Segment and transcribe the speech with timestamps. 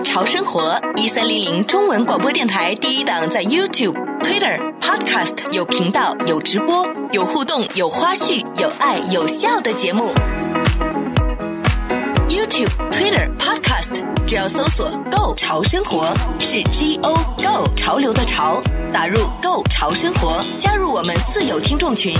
[0.00, 10.12] 潮生活一三零零中文广播电台第一档，在 YouTube、Twitter、Podcast 有频道、有直播、有互动、有花絮、有爱有笑的节目。
[12.28, 18.60] YouTube、Twitter、Podcast，只要搜索 “Go 潮生活”，是 G O Go 潮流的潮，
[18.92, 22.14] 打入 Go 潮生活，加入我们四有听众群，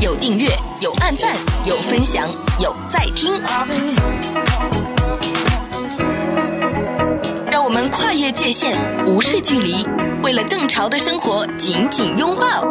[0.00, 0.48] 有订阅，
[0.80, 1.34] 有按赞，
[1.64, 2.28] 有分享，
[2.60, 3.42] 有在听。
[7.74, 9.82] 们跨越界限，无视距离，
[10.22, 12.70] 为了更潮的生活，紧紧拥抱。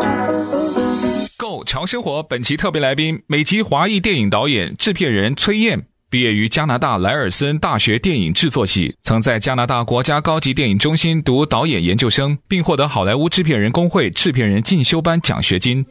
[1.37, 5.87] Go 潮生活本期特别来宾，美籍华裔电影导演、制片人崔艳。
[6.09, 15.85] 毕业于加拿大莱尔森大学电影制作系，曾在加拿大国家高级电影中心读导演研究生，并获得好莱坞制片人工会制片人进修班奖学金。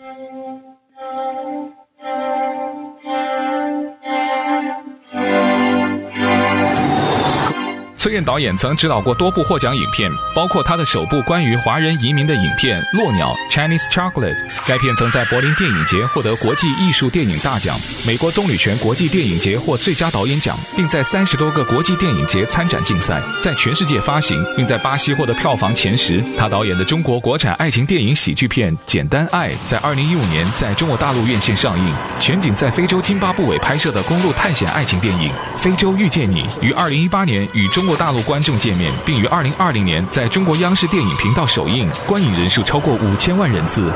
[8.02, 14.36] 崔艳导演曾指导过多部获奖影片，包括他的首部关于华人移民的影片《落鸟》（Chinese Chocolate）。
[14.66, 26.20] 该片曾在柏林电影节获得国际艺术电影大奖，美国棕榈泉国际电影节获最佳导演奖，并在三十多个国际电影节参展竞赛，在全世界发行，并在巴西获得票房前十。
[26.36, 37.91] 他导演的中国国产爱情电影喜剧片《简单爱》在二零一五年在中国大陆院线上映，全景在非洲津巴布韦拍摄的公路探险爱情电影《非洲遇见你》于二零一八年与中国。
[37.96, 43.90] 大陆观众见面，并于二零二零年在中国央视电影频道首映，观影人数超过五千万人次。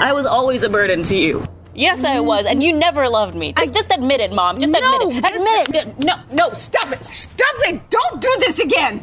[0.00, 1.42] I was always a burden to you.
[1.74, 3.52] Yes, I was, and you never loved me.
[3.52, 4.58] Just, just admit it, Mom.
[4.58, 5.24] Just admit no, it.
[5.24, 6.04] Admit it.
[6.04, 7.04] No, no, stop it.
[7.04, 7.80] Stop it.
[7.90, 9.00] Don't do this again.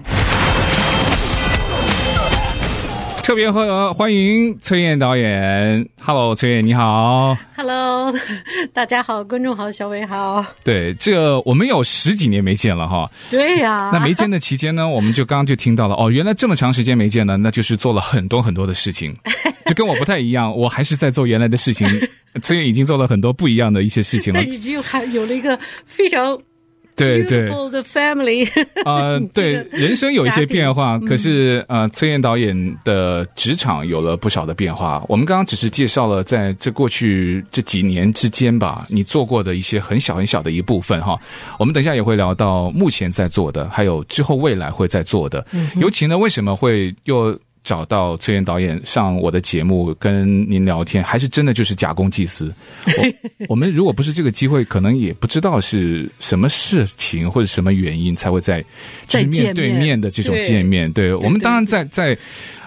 [3.24, 8.14] 特别欢欢迎崔艳导演，Hello，崔艳你好，Hello，
[8.74, 10.44] 大家好，观众好，小伟好。
[10.66, 13.10] 对，这我们有十几年没见了哈。
[13.30, 13.90] 对呀、啊。
[13.94, 19.16] 那没见的期间呢，我们就刚刚就听到了哦，原来这么长时间没见呢，那就是做了很多很多的事情，
[19.66, 21.88] 就跟我不太一样，我还是在做原来的事情，
[22.42, 26.38] 崔艳已经做了很多不一样的一些事情了， 但已经还有了一个非常。
[26.96, 28.48] 对对，的 family
[28.86, 35.04] 呃，对， 人生有一些变化，可是呃，崔艳导演的职场有了不少的变化。
[35.08, 41.18] 我们刚刚只是介绍了在这过去这几年之间吧，你做过的一些很小很小的一部分哈。
[41.58, 45.46] 我们等一下也会聊到目前在做的，还有之后未来会在做的。
[45.54, 47.38] 嗯尤其呢，为什么会又？
[47.64, 52.52] 找到崔岩导演上我的节目跟您聊天，还是真的就是假公济私。
[52.86, 58.64] 我我们如果不是这个机会，可能也不知道是什么事情或者什么原因才会在
[59.08, 60.92] 去面对面的这种见面。
[60.92, 62.18] 对，我们当然在在。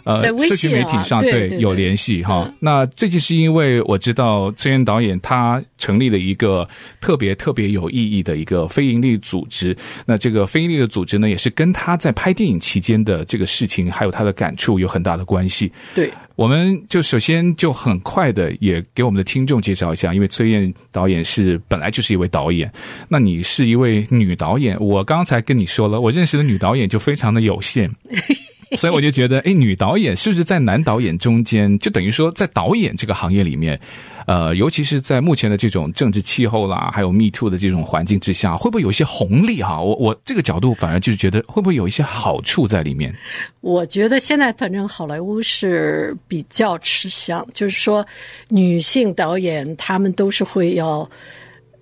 [0.05, 2.53] 呃，社群媒体上对，有联系哈。
[2.61, 6.69] 那最近是因为我知道崔艳导演他成立了一个
[7.01, 9.77] 特别特别有意义的一个非营利组织。
[10.07, 15.73] 那这个非营利的组织呢，也是跟他在拍电影期间的这个事情还有他的感触有很大的关系。
[15.95, 22.71] 对，我们就首先就很快的也给我们的听众介绍一下，因为崔艳导演是本来就是一位导演，
[23.09, 24.77] 那你是一位女导演。
[24.79, 27.91] 我刚才跟你说了，我认识的女导演就非常的有限。
[28.79, 33.79] 所以我就觉得，哎，女导演是不是在男导演中间，就等于说，在导演这个行业里面，
[34.27, 39.81] 呃，尤其是在目前的这种政治气候啦，还有 Me Too 的这种环境之下，会不会有一些红利哈？
[39.81, 43.15] 我我这个角度反而就是觉得，会不会有一些好处在里面？
[43.61, 48.05] 我觉得现在反正好莱坞是比较吃香，就是说
[48.49, 51.09] 女性导演她们都是会要，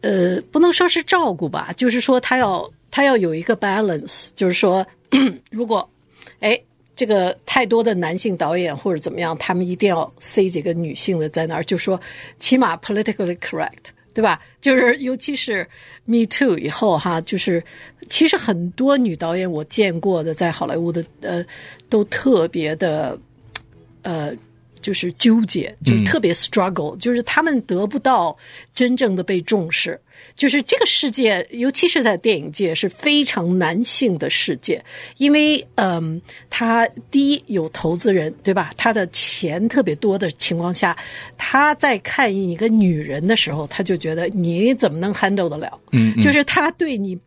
[0.03, 4.87] 呃，不能说是照顾吧，就是说她要她要有一个 balance，就是说
[5.51, 5.89] 如果，
[6.41, 6.61] 哎。
[6.95, 12.01] 这个太多的男性导演或者怎么样，他们一定要塞几个女性的在那儿，就说
[12.39, 14.41] 起码 politically correct，对吧？
[14.61, 15.67] 就是尤其是
[16.05, 17.63] Me Too 以后哈，就是
[18.09, 21.45] 其实很多女导演我见过的在好莱坞的呃，
[21.89, 23.19] 都特别的
[24.03, 24.33] 呃。
[24.83, 28.37] 就是纠结，就是特别 struggle，、嗯、就是他们得不到
[28.75, 29.99] 真正的被重视。
[30.37, 34.83] 就是这个世界，尤其是在电影界，是非常男性的世界。
[35.17, 38.71] 因为，嗯，他第一有投资人，对吧？
[38.77, 40.97] 他的钱特别多的情况下，
[41.37, 45.81] 他在看一个女人的时候，他就觉得你怎么能 handle 得了？
[45.93, 47.19] 嗯，嗯，就是他对你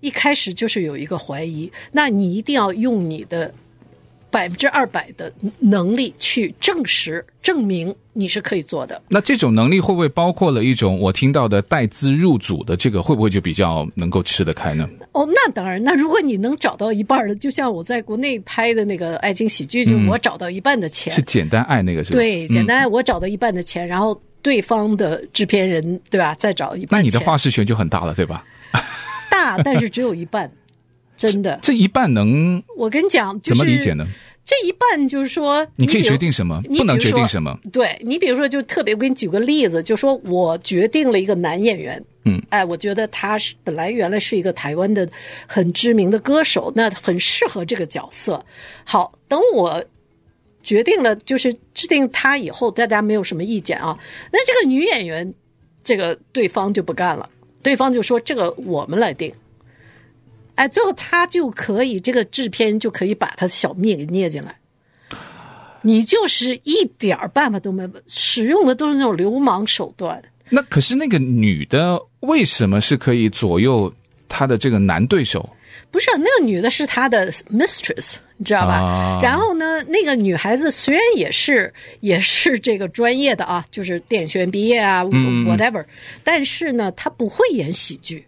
[0.00, 3.52] 一开始就是有一个怀疑，那你一定要用你的。
[4.34, 9.00] 百分之二百的能力去证实、证明你是可以做的。
[9.06, 14.88] 那这种能力会不会包括了一种我听到的带资入组的这个，会不会就比较能够吃得开呢？
[15.12, 15.80] 哦，那当然。
[15.84, 22.16] 那如果你能找到一半的，就像我在国内拍的那个爱情喜剧，就我找到一半的钱，嗯、是简单爱那个是吧？
[22.16, 27.00] 对，简单爱我找到一半的钱，嗯、然后对方的制片人对吧，再找一半。
[27.00, 28.44] 那你的话事权就很大了，对吧？
[29.30, 30.50] 大，但是只有一半，
[31.16, 31.58] 真的。
[31.62, 34.06] 这一半能，我跟你讲，怎么理解呢？
[34.44, 37.58] 这一半就是说，你可以决定什么，不能决定什么。
[37.72, 45.08] 对，你比如说，就特别，我给你举个例子，就说我决定了一个男演员，嗯，哎，我觉得他是本来原来是一个台湾的
[45.46, 48.44] 很知名的歌手，那很适合这个角色。
[48.84, 49.82] 好，等我
[50.62, 53.98] 决定了，就是制定他以后，大家没有什么意见啊。
[54.30, 55.32] 那这个女演员，
[55.82, 57.26] 这个对方就不干了，
[57.62, 59.32] 对方就说这个我们来定。
[60.54, 64.56] 哎，最后他就可以，这个制片人就可以把他的小命给捏进来，
[65.82, 70.22] 你就是一点办法都没有，使用的都是那种流氓手段。
[70.50, 73.92] 那可是那个女的为什么是可以左右
[74.28, 75.48] 他的这个男对手？
[75.90, 78.74] 不是，那个女的是他的 mistress，你知道吧？
[78.74, 85.84] 啊、然后呢，那个女孩子虽然也是也是这个专业的啊，就是电影学院毕业啊、嗯、，whatever，
[86.22, 88.24] 但是呢，她不会演喜剧。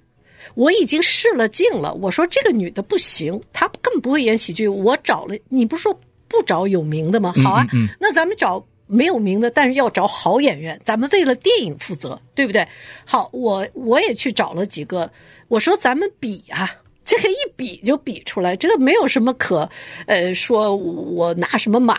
[0.54, 4.69] 我已经试了镜了，我说这个女的不行，她根本不会演喜剧。
[4.69, 5.98] 我找了，你不是说
[6.28, 7.32] 不找有名的吗？
[7.43, 12.66] 好啊，嗯嗯、那咱们找没有名的，但是要找好演员，咱们为了电影负责，对不对？
[13.04, 15.10] 好，我我也去找了几个，
[15.48, 16.82] 我说咱们比啊。
[17.06, 19.66] 这个一比就比出来，这个没有什么可，
[20.06, 21.96] 呃，说我拿什么买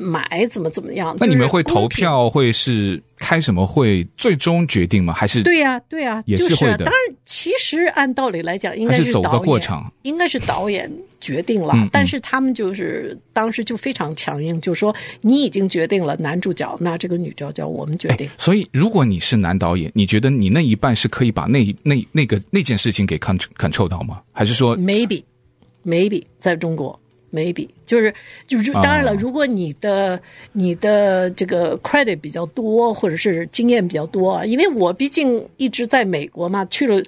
[0.00, 1.16] 买怎么怎么样？
[1.20, 5.14] 那你们会投票，会是开什么会，最终决定吗？
[5.14, 6.84] 还是对呀、啊，对呀、啊，也是会的。
[6.84, 11.74] 当然，其实按道理来讲，应该是，是走个过场，应该是导演决定了。
[11.92, 18.28] 但是他们就是当时就非常强硬，就说你已经决定了男主角，那这个女主角我们决定。
[18.36, 24.20] 所以，如果你是男导演，你觉得你那一半是可以把那那那个那件事情给 control 到吗？
[24.32, 25.22] 还是说 maybe
[25.84, 26.98] maybe 在中国
[27.32, 28.12] maybe 就是
[28.46, 30.20] 就是当然了，如果你的、哦、
[30.52, 37.02] 你的这个 credit 比较多，或者是经验比较多啊，因为我毕竟一直在美国嘛，去了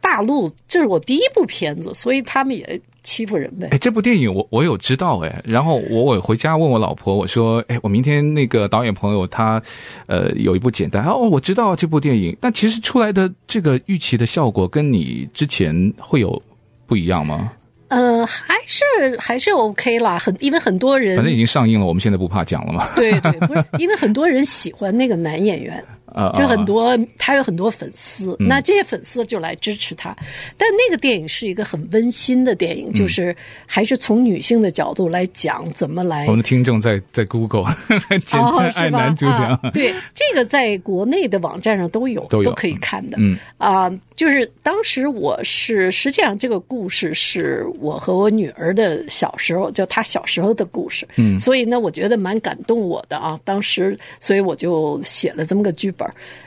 [0.00, 3.68] 大陆，这是我第一部片子，所以他们也欺负人呗。
[3.70, 9.62] 哎，这部电影我我有知道哎，然后我我回家问我老婆，我说哎，我明天那个导演朋友他
[10.06, 16.40] 呃有一部简单哦，我知道这部电影，但其实出来的这个预期的效果跟你之前会有。
[16.84, 17.50] 不一样吗？
[17.88, 18.84] 呃，还是
[19.18, 22.86] 还是 OK 啦，很因为很多人反正已经上映了，我们现在不怕讲了嘛。
[22.94, 25.82] 对对，不是因为很多人喜欢那个男演员。
[26.34, 30.14] 就很多，他有很多粉丝，那这些粉丝就来支持他。
[30.56, 33.34] 但那个电影是一个很温馨的电影，就是
[33.66, 36.26] 还是从女性的角度来讲，怎么来。
[36.26, 37.64] 我们的听众在在 Google
[38.26, 38.40] 真
[38.74, 43.16] 爱男主角，对这个在国内的网站上都有，都可以看的。
[43.18, 51.08] 嗯啊，就是当时我是实际上这个故事是我和我女儿的小时候，就她小时候的故事。
[51.16, 53.38] 嗯，所以呢，我觉得蛮感动我的啊。
[53.44, 56.01] 当时，所以我就写了这么个剧本。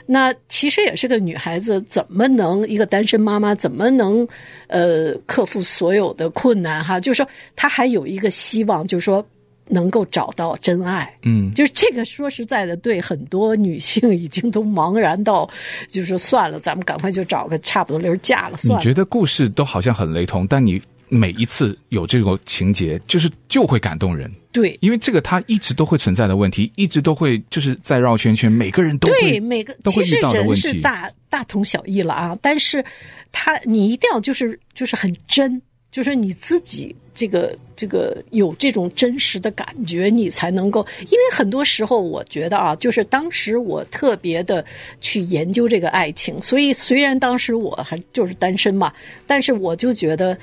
[0.06, 4.28] 那其实也是个女孩子，怎么能一个单身妈妈怎么能
[4.68, 7.00] 呃克服所有的困难哈？
[7.00, 9.26] 就是说她还有一个希望，就是说
[9.68, 11.12] 能够找到真爱。
[11.24, 15.50] 嗯，就是这个说实在的，对很多女性已经都茫然到，
[15.90, 18.80] 就是说算了，咱们赶快就找个差不多的人嫁了算了。
[18.80, 20.80] 你觉得故事都好像很雷同，但你
[21.10, 24.32] 每一次有这种情节，就是就会感动人。
[24.52, 32.38] 对，因为这个它一直都会存在的问题，一直都会就是在绕圈圈，每个人都会对每个都会遇到的问题，其实人是大大同小异了啊。
[32.42, 32.84] 但是
[33.32, 40.88] 他你一定要就是就是很真，就是你自己这个这个有这种真实的感觉，你才能够。
[41.02, 44.64] 因为很多时候我觉得啊，就是当时我特别的
[45.02, 48.94] 去研究这个爱情，所以虽然当时我还就是单身嘛，
[49.28, 50.38] 但是我就觉得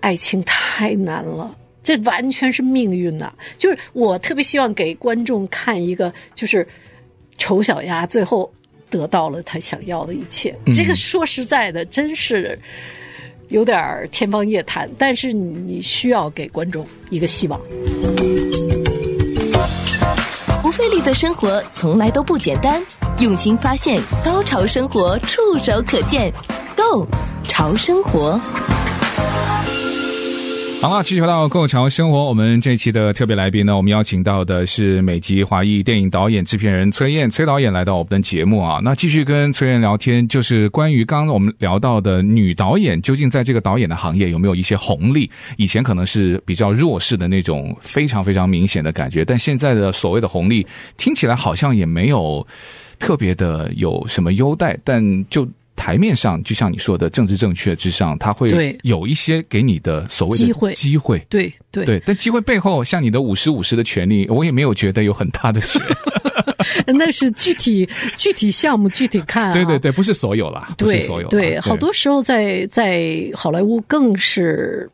[0.00, 1.54] 爱情太难了。
[1.80, 3.34] 这完全是命运呐、啊！
[3.56, 6.66] 就是我特别希望给观众看一个，就是
[7.38, 8.52] 丑小鸭最后
[8.90, 10.54] 得到了他想要的一切。
[10.66, 12.58] 嗯、这个说实在的，真是
[13.48, 14.86] 有点天方夜谭。
[14.98, 17.58] 但是你需要给观众一个希望。
[20.60, 22.84] 不费力的生活从来都不简单，
[23.20, 26.30] 用心发现，高潮生活触手可见
[26.76, 27.06] Go
[27.44, 28.38] 潮生活。
[30.80, 38.80] 好了，继续回到《Go 潮生活》，我们这一期的特别来宾呢，我们邀请到的是美籍华裔电影导演、制片人崔砚崔导演来到我们的节目啊。
[38.80, 45.28] 那继续跟崔砚聊天，就是关于刚刚我们聊到的女导演究竟在这个导演的行业有没有一些红利？
[45.56, 50.64] 以前可能是比较弱势的那种非常非常明显的感觉，但现在的所谓的红利
[50.96, 52.46] 听起来好像也没有
[53.00, 55.46] 特别的有什么优待，但就。
[55.78, 58.48] 台面上，就像你说的，政治正确之上，他会
[58.82, 62.02] 有一些给你的所谓的机会，机会，对对对。
[62.04, 65.80] 但机会背后，像你的五十五十的权利，我也没有觉得有很大的权。
[66.86, 69.52] 那是具体具体项目具体看啊。
[69.52, 71.28] 对对对，不是所有啦，不是所有。
[71.28, 74.90] 对，好多时候在在好莱坞更是。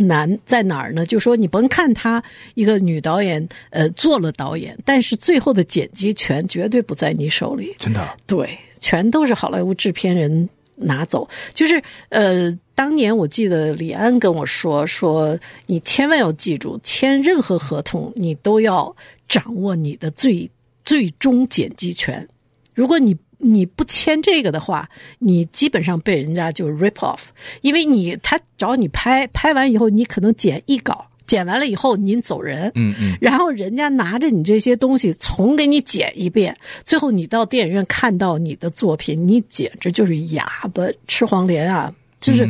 [0.00, 1.04] 难在哪儿呢？
[1.04, 2.22] 就说你甭看她
[2.54, 7.74] 一个女导演，呃，做了导演，但是最后的剪辑权绝对不在你手里。
[7.80, 8.08] 真的？
[8.24, 11.28] 对，全都是好莱坞制片人拿走。
[11.52, 18.94] 就是呃，当年我记得李安跟我说，说你千万要记住，签任何合同，你都要
[19.28, 20.50] 掌握你的最
[20.84, 22.26] 最终剪辑权。
[22.74, 27.18] 如果你你不签这个的话，你基本上被人家就 rip off，
[27.60, 40.44] 因为你他找你拍，拍完以后你可能剪一稿，剪完了以后您走人，嗯嗯，然后人家拿着你这些东西重给你剪一遍，最后你到电影院看到你的作品，你简直就是哑
[40.74, 42.48] 巴吃黄连啊，就是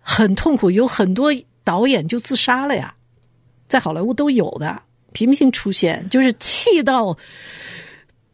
[0.00, 2.92] 很痛苦，有很多导演就自杀了呀，
[3.68, 7.16] 在好莱坞都有的频频出现，就是气到。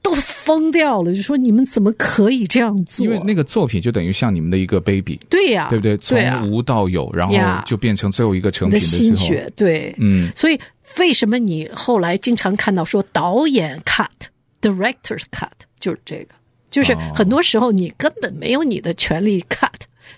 [0.02, 3.04] 都疯掉了，就说你们怎么可以这样做？
[3.04, 5.96] 因为那个作品就等于像你们的一个 baby，对呀、啊，对不对？
[5.98, 10.32] 从无到有，然后就变成最后一个成品的心血，对，嗯。
[10.34, 10.58] 所以
[10.98, 16.34] 为什么你后来经常看到说导演 cut，director's cut，就是这个，
[16.70, 19.68] 就是很多时候你根本没有你的权利 cut，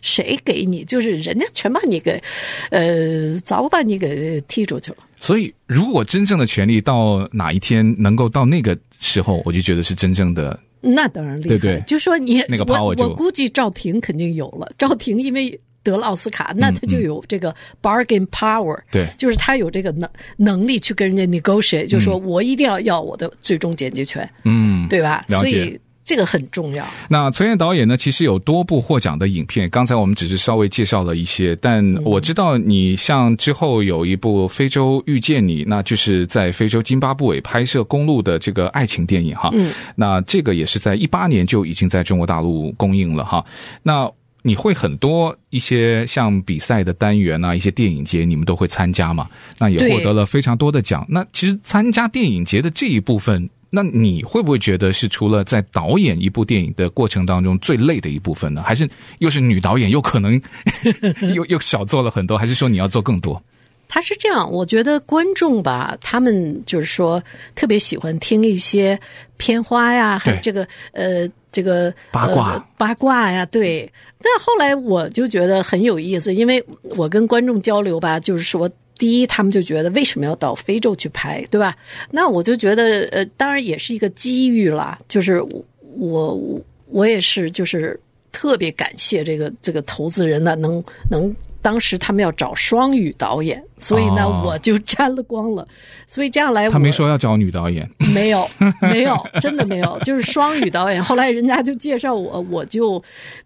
[0.01, 0.85] 谁给你？
[0.85, 2.23] 就是人家全把你给，
[2.71, 4.99] 呃，早把你给踢出去了。
[5.23, 10.59] 所以，如果真正的权利到哪一天能够到那个时候，我就觉得是真正的。
[10.81, 14.69] 那当然厉害，对对，就说你那个我我估计赵婷肯定有了。
[14.77, 18.85] 赵婷因为得了奥斯卡，那他就有这个 bargain power，嗯嗯。
[18.91, 24.29] 对，就是他有这个能能力去跟人家 negotiate，就是说我一定要要我的最终剪辑权。
[24.45, 25.25] 嗯，对吧？
[25.29, 25.79] 所以。
[26.05, 26.85] 这个很重要。
[27.09, 27.97] 那崔健导演呢？
[27.97, 39.51] 其实有多部获奖的影片，刚才我们只是稍微介绍了一些，但我知道你像之后有一部《非洲遇见你》，那就是在非洲津巴布韦拍摄公路的这个爱情电影哈。
[39.53, 43.45] 嗯，那这个也是在一八年就已经在中国大陆公映了哈。
[43.83, 44.11] 那
[44.43, 49.29] 你会很多一些像比赛的单元啊，一些电影节，你们都会参加嘛？
[49.59, 51.07] 那也获得了非常多的奖。
[51.09, 53.49] 那其实参加电影节的这一部分。
[53.75, 58.63] 那你会不会觉得是除了在导演一部电影的过程当中最累的一部分呢？
[58.63, 58.87] 还是
[59.21, 60.39] 又是女导演，又可能
[61.35, 62.37] 又又少做了很多？
[62.37, 63.43] 还是说你要做更多？
[63.89, 67.23] 他是这样，我觉得观众吧，他们就是说
[67.55, 69.01] 特别喜欢听一些
[69.39, 73.91] 片花呀，还有这个呃这个八卦、呃、八卦呀，对。
[74.21, 76.63] 那后来我就觉得很有意思，因为
[76.97, 78.71] 我跟观众交流吧，就是说。
[79.03, 81.77] 第一，他们就觉得为什么要到非洲去拍，对吧？
[82.13, 84.97] 那我就觉得，呃，当然也是一个机遇啦。
[85.09, 85.65] 就是我
[85.99, 87.99] 我我也是，就是
[88.31, 90.81] 特别感谢这个这个投资人呢，能
[91.11, 91.35] 能。
[91.63, 95.67] 当时他们要找双语导演，所以呢，我就沾了光了。
[96.07, 98.47] 所以这样来，他没说要找女导演，没有，
[98.83, 101.03] 没有，真的没有，就是双语导演。
[101.03, 103.03] 后来人家就介绍我，我就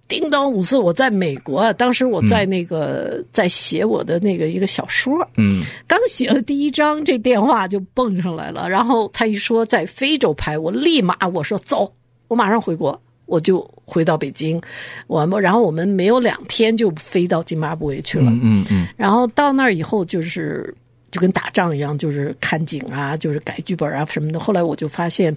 [0.08, 8.68] 叮当五四，我在美国，当时我在那个在写我的那个一个小说，嗯，刚写了第一章，这电话就蹦上来了。
[8.68, 11.92] 然后他一说在非洲拍，我立马我说走，
[12.28, 13.00] 我马上回国。
[13.26, 14.60] 我就回到北京，
[15.06, 18.30] 我们然后我们没有两天就飞到津巴布韦去了。
[18.30, 18.88] 嗯嗯，嗯。
[18.96, 20.74] 然后到那儿以后，就是
[21.10, 24.40] 就跟打仗一样，就是看景啊，就是改剧本啊什么的。
[24.40, 25.36] 后来我就发现，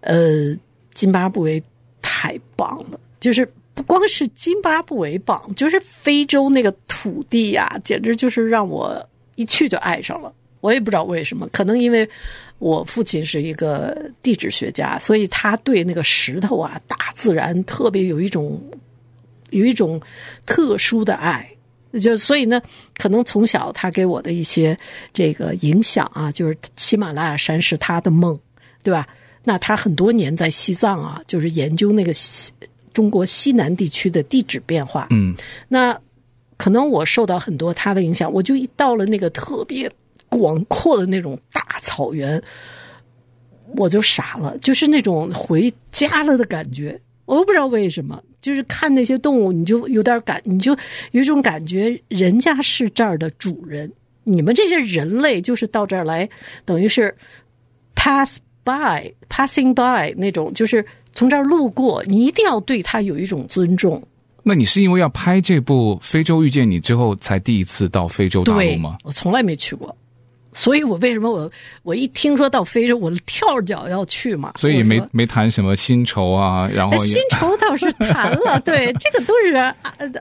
[0.00, 0.56] 呃，
[0.94, 1.62] 津巴布韦
[2.00, 10.32] 太棒了，就是不光是津巴布韦棒，就是非洲那个土地呀、啊，简直就是让我一去就爱上了。
[10.60, 12.08] 我也不知道为什么，可能因为
[12.58, 18.60] 我父亲是一个地质学家，所以他对那个石头啊、大自然特别有一种
[19.50, 20.00] 有一种
[20.44, 21.48] 特殊的爱。
[22.02, 22.60] 就所以呢，
[22.98, 24.78] 可能从小他给我的一些
[25.12, 28.38] 这个影响啊，就是喜马拉雅山是他的梦，
[28.82, 29.08] 对吧？
[29.42, 32.52] 那他很多年在西藏啊，就是研究那个西
[32.92, 35.06] 中国西南地区的地质变化。
[35.10, 35.34] 嗯，
[35.66, 35.98] 那
[36.58, 39.90] 可能我受到很多他的影响，我就一到了那个特别。
[40.28, 42.42] 广阔的那种大草原，
[43.76, 47.00] 我就傻了，就是那种回家了的感觉。
[47.24, 50.72] 我都不知道为什么，就是看那些动物，你就有点感，你就
[51.10, 53.92] 有一种感觉，人家是这儿的主人，
[54.24, 56.26] 你们这些人类就是到这儿来，
[56.64, 57.14] 等于是
[57.94, 60.82] pass by passing by 那种，就是
[61.12, 64.02] 从这儿路过，你一定要对他有一种尊重。
[64.42, 68.96] 那你是因为要拍这部《非洲遇见你》之后，才第一次到非洲大陆吗？
[69.04, 69.94] 我从来没去过。
[70.58, 71.48] 所以我为什么我
[71.84, 74.54] 我一听说到非洲，我跳着脚要去嘛。
[74.58, 79.54] 所以没没谈什么薪酬啊，然后薪酬倒是谈了， 对，这个都是。
[79.54, 79.74] 啊、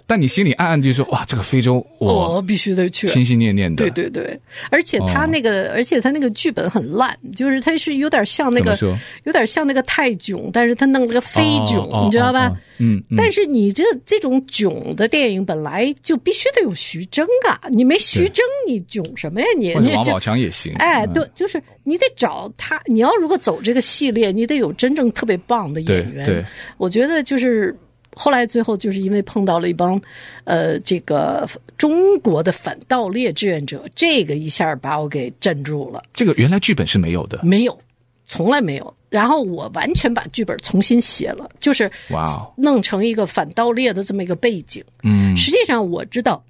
[0.06, 3.89] 但你心里暗暗就说：哇，这个非洲我，我必须得去，心心念念的。
[3.89, 4.39] 对对对，
[4.70, 8.77] 而且他那个，哦、而且他那个剧本很烂，就是他是有点像那个，
[9.24, 12.51] 有点像那个泰囧，但是他弄了个非囧，哦、你知道吧？
[12.77, 19.48] 嗯，嗯，但是你这这种囧的电影本来就必须得有徐峥啊，你没徐峥，你囧什么呀？
[19.58, 22.81] 你你王宝强也行，哎，对，就是你得找他。
[22.86, 26.25] 你要如果走这个系列，你得有真正特别棒的演员。
[26.25, 26.46] 对，对
[26.77, 27.74] 我觉得就是
[28.13, 30.00] 后来最后就是因为碰到了一帮
[30.43, 36.03] 呃这个中国的反盗猎志愿者，这个一下把我给镇住了。
[36.13, 37.79] 这个原来剧本是没有的，没有，
[38.27, 38.93] 从来没有。
[39.10, 44.84] 然后我完全把剧本重新写了，就是哇，弄成一个反盗猎的这么一个背景。
[45.03, 46.43] 嗯，实际上我知道，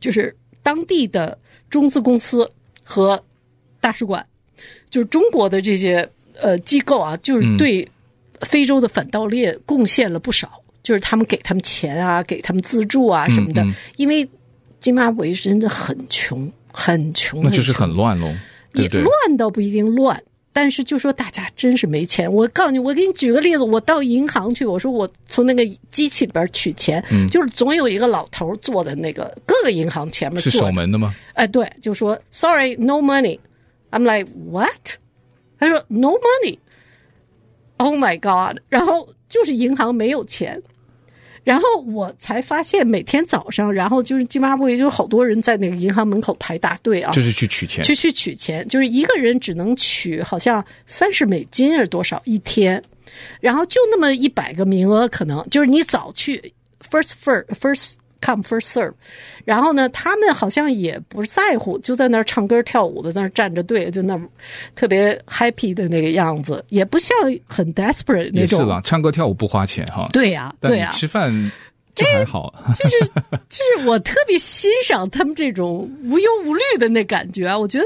[0.00, 2.50] 就是当地的中资公司
[2.84, 3.22] 和
[3.80, 4.24] 大使馆，
[4.88, 6.08] 就是中国的这些
[6.40, 7.86] 呃机构啊，就是对
[8.40, 13.66] 非洲的反盗猎贡献了不少，就是他们给他们钱啊，给他们资助啊什么的。
[13.96, 14.28] 因为
[14.80, 18.34] 津巴布韦真的很穷，很穷，那就是很乱喽。
[18.72, 20.22] 对对，你乱倒不一定乱。
[20.52, 31.14] 但是就说大家真是没钱，我告诉你，我给你举个例子，我到银行去，我说我从那个机器里边取钱，嗯，就是总有一个老头坐在那个各个银行前面，是守门的吗？
[31.34, 33.38] 哎，对，就说 Sorry, no money.
[33.92, 34.96] I'm like what？
[35.58, 36.58] 他说 No money.
[37.76, 38.58] Oh my God！
[38.68, 40.62] 然后就是银行没有钱。
[41.42, 52.82] 然后我才发现，每天早上，然后就是津巴布韦，就是好多人在那个银行门口排大队啊，就是去取钱，去去取钱，就是一个人只能取好像三十美金还是多少一天，
[53.40, 56.52] 然后就那么一百个名额，可能就是你早去
[56.90, 57.92] ，first first first。
[58.22, 58.92] Come first serve，
[59.46, 64.20] 然后呢，他们好像也不在乎，就在那儿唱歌跳舞的，在那儿站着队，就那
[64.74, 68.58] 特别 happy 的那个样子，也不像很 desperate 那种。
[68.58, 70.06] 也是吧，唱歌跳舞不花钱哈。
[70.12, 71.32] 对呀、啊，对呀、啊，吃饭
[71.94, 72.54] 就还好。
[72.74, 72.98] 就是
[73.48, 77.84] 就是我特别欣赏他们这种无忧无虑的那感觉啊，我觉得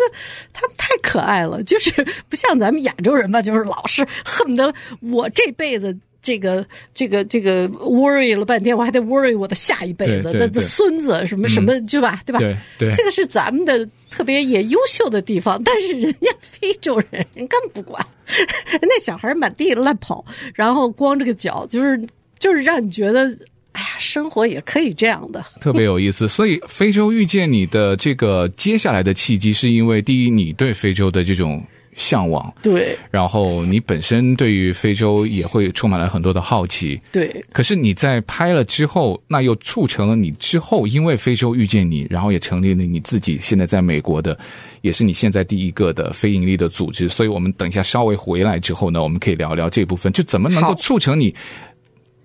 [0.53, 1.93] 他们太可爱了，就是
[2.29, 5.97] 不像咱们亚洲人吧，就是老是恨不得我这辈子。
[6.25, 12.19] 这个这个这个 worry 了半天，我还得 worry 我的下一辈子的的孙子什么什么，对吧？
[12.25, 12.39] 对吧？
[12.41, 15.63] 对对，这个是咱们的特别也优秀的地方。
[15.63, 18.05] 但是人家非洲人，人根本不管，
[18.81, 22.03] 那小孩满地乱跑，然后光着个脚，就是
[22.39, 23.27] 就是让你觉得，
[23.73, 26.27] 哎呀，生活也可以这样的，特别有意思。
[26.27, 31.63] 所以，非洲遇见你的这个接下来的契机，是因为第一，你对非洲的这种。
[31.95, 37.43] 向往，对，然后你本身对于非洲也会充满了很多的好奇，对。
[37.53, 44.37] 可是你在拍了之后，那又促成了你之后，因为非洲遇见你，然后也成立了你自己现在在美国的，
[44.81, 47.09] 也是你现在第一个的非盈利的组织。
[47.09, 51.33] 所以我们等一下稍微回来之后呢，我们可以聊聊这部分，就怎么能够促成你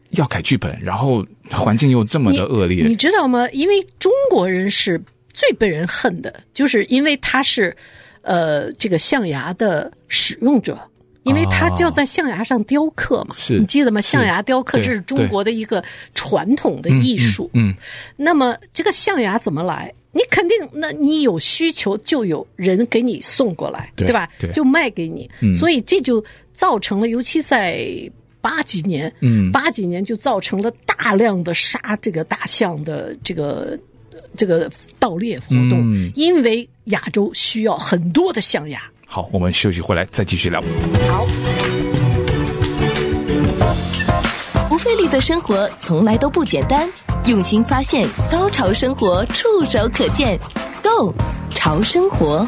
[0.10, 3.48] 要改剧本，然后环境又这么的恶劣，你，你知道吗？
[3.52, 5.00] 因为中国人是
[5.32, 7.78] 最被人恨的，就是因为他是。
[8.22, 10.78] 呃，这个象牙的使用者，
[11.24, 14.02] 因为他就要在象牙上雕刻嘛，你记得吗？
[14.02, 17.50] 象牙雕刻这是中国的一个传统的艺术。
[17.54, 17.76] 嗯，嗯，
[18.18, 19.94] 那么这个象牙怎么来？
[20.12, 24.28] 你肯定，那你有需求，就有人给你送过来，对，对吧？
[24.40, 25.30] 对，就卖给你。
[25.40, 27.88] 嗯，所以这就造成了，尤其在
[28.42, 33.80] 八几年，嗯，八几年就造成了大量的杀这个大象的这个。
[34.38, 38.82] 这个盗猎活动，嗯，因为亚洲需要很多的象牙。
[39.06, 40.62] 好，我们休息回来再继续聊。
[41.10, 41.26] 好，
[44.70, 46.88] 不费力的生活从来都不简单，
[47.26, 50.38] 用心发现，高潮生活触手可见
[50.84, 51.14] Go
[51.56, 52.48] 潮生活。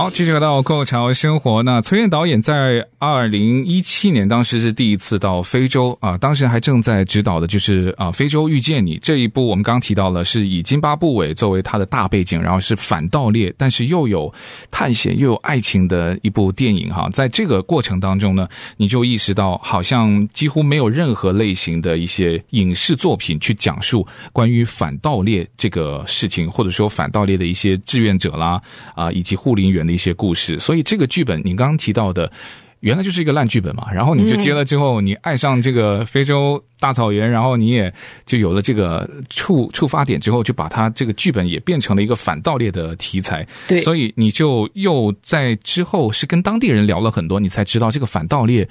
[0.00, 1.60] 好，继续回到《Go 潮生活》。
[1.62, 9.46] 那崔健导演在二零一七年当时是第一次到非洲啊，当时还正在指导的就是啊《非洲遇见你》这一部。
[9.46, 14.32] 我们刚提到了是以津巴布韦作为他的大背景，然后是反盗猎，但是又有
[14.70, 17.06] 探险又有爱情的一部电影哈。
[17.12, 28.58] 在这个过程当中呢，你就意识到好像几乎没有任何类型的一些影视作品去讲述关于反盗猎这个事情，或者说反盗猎的一些志愿者啦
[28.94, 29.86] 啊，以及护林员。
[29.90, 32.30] 的一些故事，所以这个剧本你刚刚提到的，
[32.80, 33.90] 原来就是一个烂剧本嘛。
[33.92, 37.92] 然后你就接了之后，你爱上这个非洲大草原，然后你也
[38.24, 43.46] 就有了这个触触发点之后，就把它这个剧本也变成了一个反盗猎的题材。
[43.66, 48.68] 对，所以你就又在之后是跟当地人聊了很多，你才知道这个反盗猎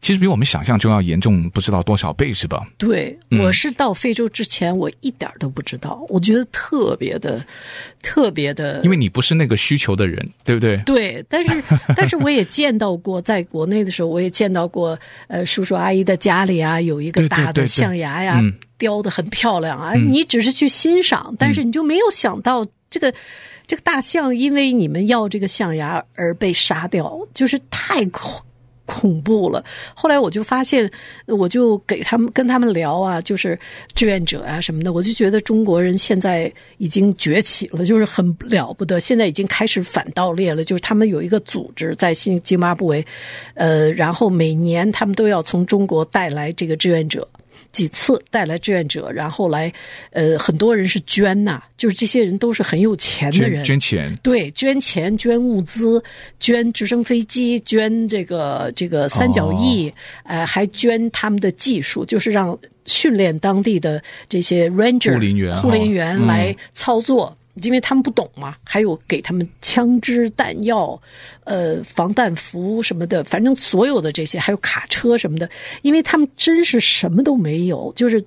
[0.00, 2.66] 其实比我们想象中要严重不知道多少倍，是吧？
[2.78, 7.44] 对，嗯、我是到非洲之前，我一点都不知道，我觉得特别的、
[8.02, 10.76] 特别的，因为你不是那个需求的人，对不对？
[10.86, 11.62] 对，但是
[11.96, 23.12] 但是我也见到过，在国内的时候，我也见到过，呃，叔叔阿姨的家里啊，有一个大的象牙呀，对对对对雕的很漂亮啊，嗯、你只是去欣赏，但是你就没有想到这个。
[23.68, 28.04] 这个大象因为你们要这个象牙而被杀掉，就是太
[28.86, 29.62] 恐怖了。
[29.94, 30.90] 后来我就发现，
[31.26, 33.58] 我就给他们跟他们聊啊，就是
[33.94, 38.98] 志愿者啊什么的，我就觉得中国人现在已经崛起了，就是很了不得。
[38.98, 43.04] 现在已经开始反盗猎了，就是他们有一个组织在新津巴布韦，
[43.54, 47.28] 呃，然后每年他们都要从中国带来这个志愿者。
[47.72, 49.72] 几次带来志愿者，然后来，
[50.10, 56.02] 呃，很多人是捐呐、啊，就是这些人都是很有钱的人，捐，捐钱，对，捐钱、捐物资、
[56.40, 59.92] 捐直升飞机、捐这个这个三角翼，哦、
[60.24, 67.36] 呃，还捐他们的技术，就是让训练当地的这些 ranger 护林员、护林员来操作。
[67.62, 71.00] 因为他们不懂嘛，还有给他们枪支弹药，
[71.44, 75.48] 呃，防弹服什么的，反正所有的这些，还有卡车什么的，
[75.82, 78.22] 因为他们真是什么都没有，就是。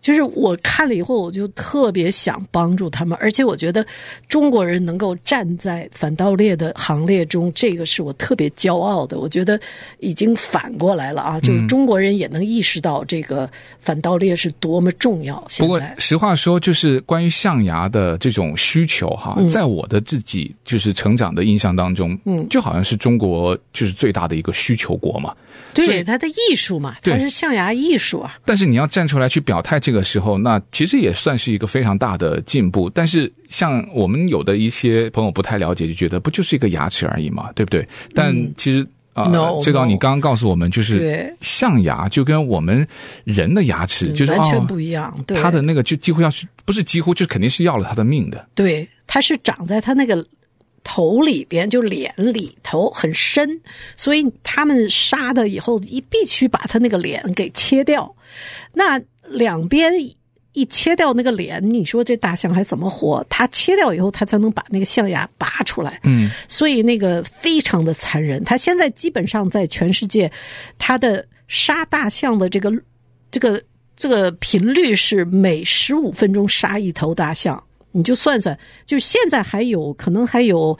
[0.00, 3.84] 就是我看了以后，我就特别想帮助他们，而且我觉得
[4.28, 9.18] 中国人能够站在反盗猎的行列中，这个是我特别骄傲的。
[9.18, 9.58] 我觉得
[10.00, 15.42] 已经反过来了啊，就是中国人也能意识到这个反盗猎是多么重要。
[15.58, 25.34] 不过实话说，就是关于象牙的这种需求哈，在我的自己就是成长的印象当中，嗯，就好像是中国就是最大的一个需求国嘛。
[25.72, 28.36] 对，它的艺术嘛，它是象牙艺术啊。
[28.44, 32.90] 但是你要站出来去表态，这个时候，那其实也算是一个非常大的进步。
[32.90, 37.86] 但是像我们有的一些朋友不太了解，就觉得不就是一个牙齿而已嘛，对不对？
[38.14, 39.24] 但其实啊，
[39.62, 42.86] 崔导，你刚刚告诉我们，就是象牙就跟我们
[43.24, 45.16] 人的牙齿就是完全不一样。
[45.26, 48.48] 对，它的那个就几乎要是不是几乎，就肯定是要了他的命的。
[48.54, 50.26] 对，它是长在它那个。
[50.86, 53.58] 头里边就脸里头很深，
[53.96, 58.14] 所以他们杀的以后一必须把他那个脸给切掉。
[58.74, 59.92] 那两边
[60.52, 63.24] 一切掉那个脸，你说这大象还怎么活？
[63.28, 65.98] 它切掉以后，它才能把那个象牙拔出来。
[66.04, 68.42] 嗯，所以那个非常的残忍。
[68.44, 70.30] 它现在基本上在全世界，
[70.78, 72.72] 它的杀大象的这个
[73.30, 73.60] 这个
[73.96, 77.60] 这个频率是每十五分钟杀一头大象。
[77.96, 80.76] 你就算算，就现在还有可能还有，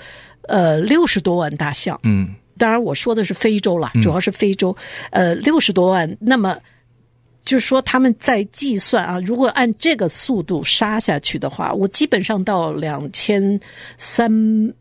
[0.48, 1.98] 呃，六十多万大象。
[2.02, 4.76] 嗯，当然我说的是非洲了，主要是非洲。
[5.11, 6.59] 嗯、呃，六十多万，那么
[7.44, 13.61] 就是说他们在计算啊，如果按这个速度杀下去的话，我基本上到两千
[13.98, 14.33] 三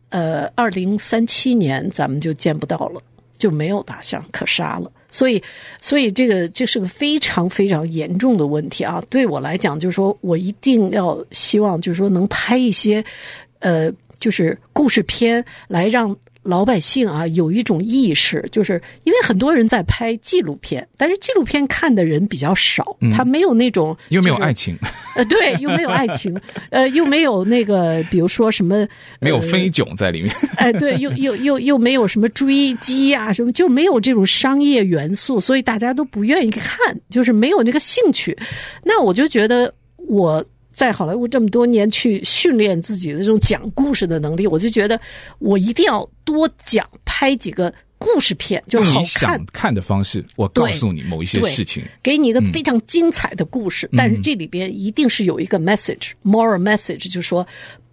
[0.08, 3.00] 呃二零三七年，咱们就见不到了，
[3.38, 4.90] 就没有大象可杀了。
[5.10, 5.42] 所以，
[5.80, 9.02] 所以这个这是个非常非常严重的问题啊！
[9.10, 13.04] 对我来讲，就是说我一定要希望，就是说能拍一些，
[13.58, 16.16] 呃，就是故事片来让。
[16.44, 24.76] 老百姓啊，有一种意识，就是因为很多人在拍纪录片，但是纪录片看的人比较少，嗯、他没有那种又没有爱情，
[25.16, 26.38] 呃，对，又没有爱情，
[26.70, 28.88] 呃，又没有那个，比如说什么，呃、
[29.20, 38.36] 没有飞囧在里面，哎、 呃，对，又又又又没有什么追击啊，什么就没有这种商业元素，所以大家都不愿意看，就是没有那个兴趣。
[38.82, 40.44] 那我就觉得我。
[40.74, 45.00] 在好莱坞这么多年，去训练自己的这种讲故事的能力，我就觉得
[45.38, 49.02] 我一定要多讲拍几个故事片，就好看。
[49.02, 53.88] 你想看的方式，我告诉你某一些事情，给你一个非常精彩的故事。
[53.96, 57.46] 但是这里边一定是有一个 message，moral message，就是说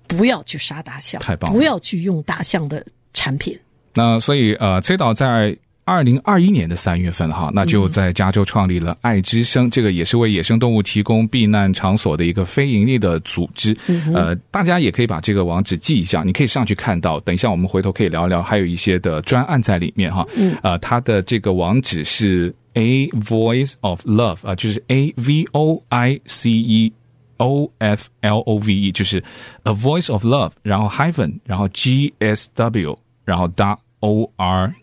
[0.07, 3.57] 不要去杀大象，太棒了，不要去用大象的产品。
[3.93, 5.55] 那所以呃，崔导在。
[5.83, 13.75] 二零二一年的三月份，哈，那就在加州创立了爱之声，这个也是为野生动物提供避难场所的一个非盈利的组织。
[14.13, 17.19] 呃，大家也可以把这个网址记一下，你可以上去看到。
[17.21, 20.25] 等一下我们回头可以聊聊，还有一些的专案在里面哈。
[20.61, 26.93] 呃，它的这个网址是 A Voice of Love 啊，就是 A V O I C E
[27.37, 29.21] O F L O V E，就是
[29.63, 34.73] A Voice of Love，然后 hyphen，然后 G S W，然后 dot O R。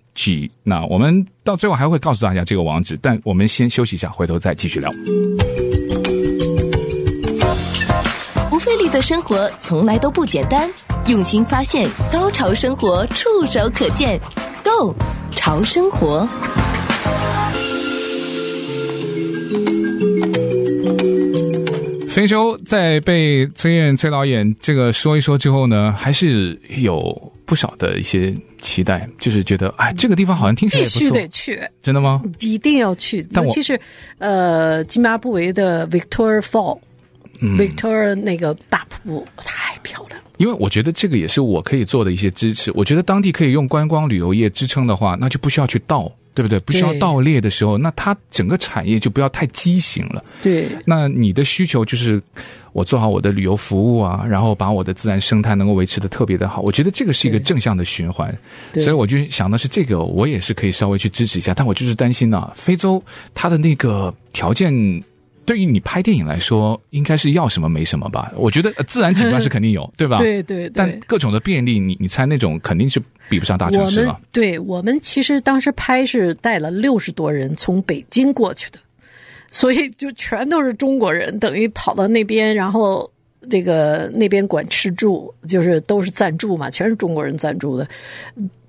[0.65, 4.91] 那我们到最后还会告诉大家这个网址，但我们先休息一下，回头再继续聊。
[8.51, 10.69] 不费力的生活从来都不简单，
[11.07, 14.19] 用心发现，高潮生活触手可见
[14.65, 14.95] Go
[15.31, 16.29] 潮生活。
[22.09, 32.23] 非洲在被崔燕崔导演这个说一说之后呢，还是有不少的一些期待，就是觉得哎，这个地方好像听起来也不错，必须得去，真的吗？
[32.41, 33.79] 一定要去，但其是
[34.19, 36.81] 呃，津巴布韦的 Victoria Fall，Victoria、嗯、
[37.41, 40.27] Victoria 那个大瀑布太漂亮了。
[40.37, 42.71] 因为我觉得这个也是我可以做的一些支持。
[42.75, 46.13] 我觉得当地可以用观光旅游业支撑的话，那就不需要去盗。
[46.35, 46.57] 对不对？
[46.61, 50.25] 不需要盗猎的时候，那它整个产业就不要太畸形了。
[50.41, 52.23] 对，那你的需求就是
[52.73, 56.61] 我做好我的旅游服务啊，然后把我的自然生态能够维持的特别的好。
[56.61, 58.33] 我觉得这个是一个正向的循环，
[58.75, 61.53] 所以我就想的是这个，我也是可以稍微去支持一下。
[61.53, 63.03] 但我就是担心呢、啊，非洲
[63.35, 64.73] 它的那个条件。
[65.49, 68.31] 对于你拍电影来说，应该是要什么没什么吧？
[68.37, 70.19] 我觉得自然景观是肯定有， 对吧？
[70.19, 70.71] 对对对。
[70.75, 74.09] 但各种的便利，你你猜那种肯定是比不上大城市了。
[74.09, 78.79] 我们对我们其实当时拍是带了六十多人从北京过去的，
[79.49, 87.89] 所以就全都是中国人，等于跑到那边，然后那个那边管吃住，就是都是赞助嘛，全是中国人赞助的，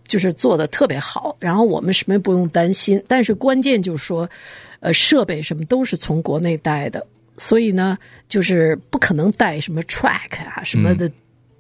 [0.07, 1.35] 就是做的特别好。
[1.39, 4.29] 然后我们什么也不用担心，但是关键就是说。
[4.79, 7.05] 呃，设备什么都是从国内带的，
[7.37, 11.11] 所以呢，就是不可能带什么 track 啊、什么的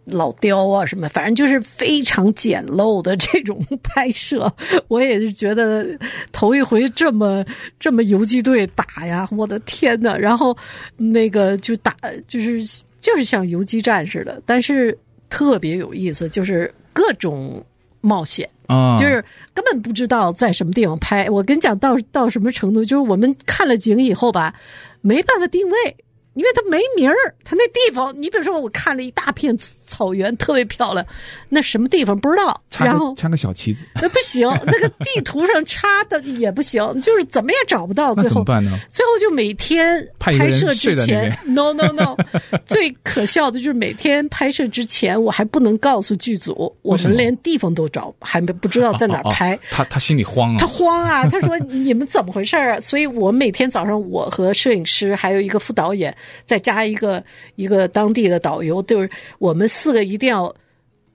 [0.05, 4.51] 老雕啊、什么，嗯、反正就是非常简陋的这种拍摄。
[4.87, 5.85] 我也是觉得
[6.31, 7.45] 头一回这么
[7.79, 10.57] 这么游击队打呀，我的天呐，然后
[10.97, 12.61] 那个就打，就是
[13.01, 14.97] 就是像游击战似的，但是
[15.29, 17.63] 特别有意思，就是各种
[18.01, 18.49] 冒险。
[18.69, 21.29] 啊，就是根本不知道在什么地方拍。
[21.29, 24.53] 我跟你讲到到什么程度，就是我们看了景以后吧，
[25.01, 25.97] 没办法定位。
[26.39, 31.05] 因为它没名儿，它那地方，你比如说，我看了一大片草原，特别漂亮，
[31.49, 38.15] 那什么地方不知道，然后插个小旗子，那不行， 那个地图上插的也不行，就是怎么也找不到。
[38.15, 38.79] 最后怎么办呢？
[38.89, 42.15] 最后就每天拍摄之前， no no no，
[42.65, 49.55] 最可笑的就是每天拍摄之前，我还不能告诉剧组，我们连地方都找，还没不知道在哪儿拍。
[49.55, 52.79] 哦哦哦、他他心里慌啊，他慌啊，他说你们怎么回事啊？
[52.79, 56.15] 所以我每天早上，我和摄影师还有一个副导演。
[56.45, 57.23] 再加一个
[57.55, 60.53] 一个当地的导游，就是我们四个一定要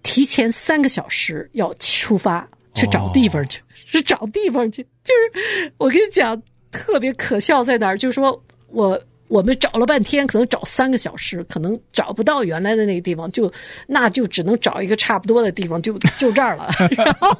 [0.02, 4.82] 提前三个小时要出发去找地方去， 是找地方去。
[5.02, 7.96] 就是我跟你讲，特别可笑在哪儿？
[7.98, 13.52] 就是说我我们找了半天，可能找三个小时，可能找不到原来的那个地方，就
[13.86, 16.68] 那就只能找一个差不多的地方，就就这儿了。
[16.96, 17.36] 然后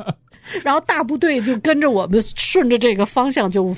[0.63, 3.75] 然后大部队就跟着我们顺着这个方向就。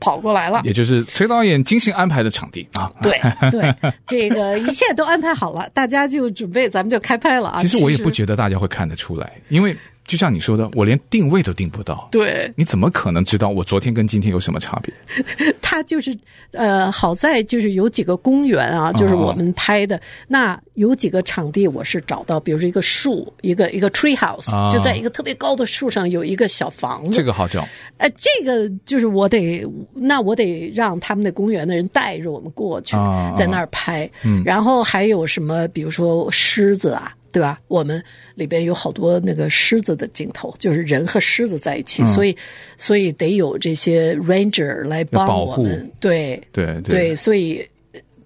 [0.00, 2.90] 跑过来了，也就是崔导演精心安排的场地啊。
[3.02, 3.74] 对 对，
[4.06, 7.60] 这个一切都安排好了，大家就准备，咱们就开拍了啊。
[7.60, 9.76] 其实我也不觉得大家会看得出来，因为。
[10.06, 12.08] 就像你说的，我连定位都定不到。
[12.12, 14.94] 对，你怎么可能知道我昨天跟今天有什么差别？
[15.60, 16.16] 它就是
[16.52, 19.96] 呃，好在就是有几个公园啊，就是我们拍的。
[19.96, 27.16] 哦、那有几个场地我是找到，比如说一个树，一个一个 tree house，、哦、就在一个特别高的树上有一个小房子。
[27.16, 27.66] 这个好找。
[27.98, 34.08] 呃，这个就是我得，那我得让他们的公园的人带着我们过去，哦、在那儿拍。
[34.22, 37.12] 嗯，然后还有什么，比如说狮子啊。
[37.36, 37.60] 对吧？
[37.68, 38.02] 我们
[38.34, 42.34] 里边有好多那个狮子的镜头，就是人和狮子在一起，嗯、所以
[42.78, 45.92] 所以得有这些 ranger 来帮我们。
[46.00, 47.62] 对对对，对，所以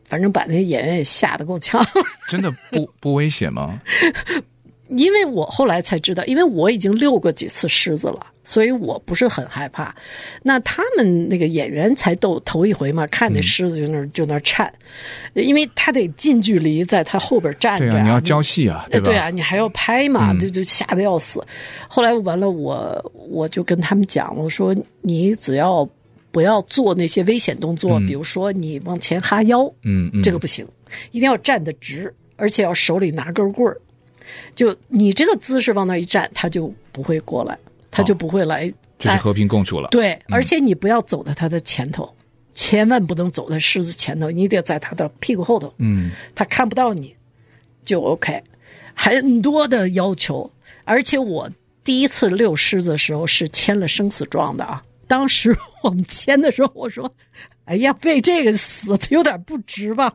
[0.04, 1.84] 反正把那些演员也吓得够呛。
[2.30, 3.82] 真的不不危险吗？
[4.90, 8.24] 因为我后来才知道，因为我已经遛过几次狮子了。
[8.42, 9.94] 所以我不是很害怕，
[10.42, 14.72] 那他们那个演员才逗头一回嘛，看那狮子就那、嗯、就那颤，
[15.34, 19.04] 因为他得近距离在他后边站着、啊，对啊，你要交戏啊，对吧？
[19.04, 21.44] 对啊，你还要拍嘛，就、嗯、就吓得要死。
[21.86, 25.88] 后来完了，我我就跟他们讲，我说你只要
[26.32, 30.66] 不要做那些危险动作，嗯、比如说你往前哈腰，嗯，嗯，这个不行，
[31.12, 33.76] 一定要站得直，而且要手里拿根棍儿，
[34.54, 37.56] 就你这个姿势往那一站，他就不会过来。
[37.90, 39.88] 他就不会来，哦、就是和平共处了。
[39.90, 42.24] 对，而且你不要走到他的前头，嗯、
[42.54, 45.72] 千万不能走在狮子前头，你得在他的屁股后头。
[45.78, 47.14] 嗯，他看不到你，
[47.84, 48.42] 就 OK。
[48.94, 50.50] 很多的要求，
[50.84, 51.50] 而且我
[51.82, 54.82] 第一次遛狮子的时候是签了生死状的啊。
[55.06, 57.10] 当时我们签的时候，我说
[57.64, 60.14] ：“哎呀，为这个死的有点不值吧？”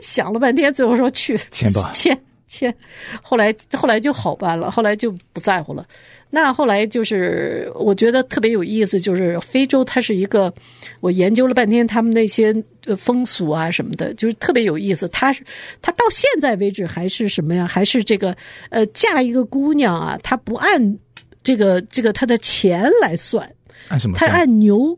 [0.00, 2.74] 想了半天，最后说去签吧，签签。
[3.20, 5.84] 后来后来就好办了，后来就不在乎了。
[6.30, 10.52] 那后来就是，我觉得特别有意思，就是非洲它是一个，
[11.00, 12.54] 我研究了半天他们那些
[12.96, 15.08] 风俗啊什么的，就是特别有意思。
[15.08, 15.42] 它是，
[15.82, 17.66] 它到现在为止还是什么呀？
[17.66, 18.36] 还是这个，
[18.70, 20.98] 呃，嫁一个姑娘啊，她不按
[21.42, 23.52] 这个这个她的钱来算，
[23.88, 24.16] 按什么？
[24.16, 24.96] 她按牛，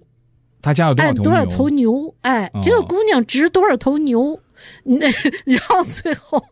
[0.61, 1.25] 她家有多少头牛？
[1.25, 2.15] 按多少头牛？
[2.21, 4.39] 哎，这个姑娘值多少头牛？
[4.85, 5.07] 那
[5.45, 6.45] 然后最后，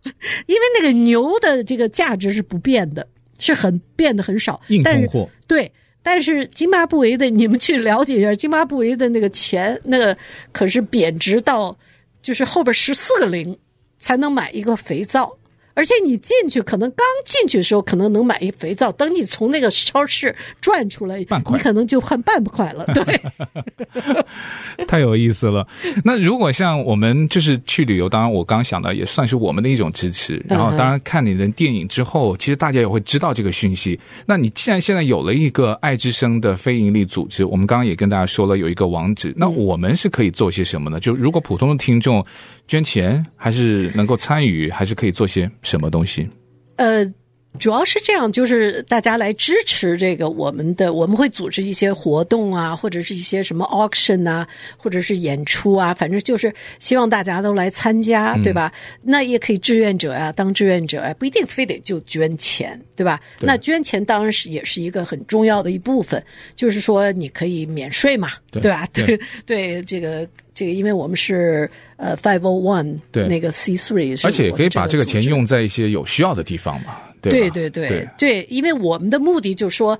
[0.46, 3.06] 因为那个牛的这个价值是不变的，
[3.40, 5.28] 是很变得很少，硬通货。
[5.28, 5.72] 但是对，
[6.02, 10.16] 但是津巴布韦的，你们去了解一下，津巴布韦的那个钱，那个
[10.52, 11.76] 可是贬值到，
[12.22, 13.58] 就是后边十四个零
[13.98, 15.36] 才能买一个肥皂。
[15.74, 18.90] 而且你进去可能刚进去的时候，可能能买一肥皂。
[18.92, 21.24] 等你从那个超市转出来，你
[21.58, 22.84] 可能就换半块了。
[22.92, 23.20] 对，
[24.86, 25.66] 太有意思了。
[26.04, 30.44] 那如果像我们就是去旅游，当然我刚想到也算是我们的一种支持。
[30.48, 33.98] 然后当然看你的电影之后，其实大家也会知道这个讯息。
[34.26, 40.98] 那你既然现在有了一个爱之声的非营利组织，我们刚刚也跟大家说了有一个网址，那我们是可以做些什么呢？
[41.00, 42.24] 就如果普通的听众
[42.70, 45.50] 捐钱，还是能够参与，还是可以做些。
[45.60, 46.28] 什么东西？
[46.76, 47.04] 呃。
[47.58, 58.72] 主要是这样，就是大家来支持这个我们的，我们会组织一些活动啊，或者是一些什么 auction 啊，或者是演出啊，反正就是希望大家都来参加，对吧？
[58.72, 63.20] 嗯、那也可以志愿者呀、啊，当志愿者啊，不一定非得就捐钱，对吧？
[63.40, 68.86] 对，那捐钱当然是也是一个很重要的一部分，就是说你可以免税嘛，对，对吧？
[68.92, 76.96] 对对， 对，这个这个，因为我们是呃 five o one 对那个 C three，而且也可以把这个钱用在一些有需要的地方嘛。
[77.22, 79.98] 对对对对，对，因为我们的目的就是说，